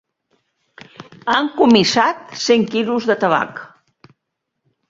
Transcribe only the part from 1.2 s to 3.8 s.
Han comissat cent quilos de tabac.